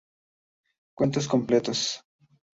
[0.97, 2.03] Cuentos completos.